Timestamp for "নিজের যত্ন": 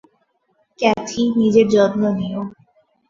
1.37-2.01